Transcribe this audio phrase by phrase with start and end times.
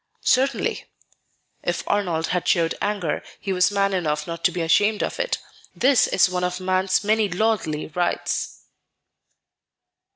[0.25, 0.85] "Certainly."
[1.61, 5.37] If Arnold had showed anger, he was man enough not to be ashamed of it;
[5.75, 8.63] this is one of man's many lordly rights.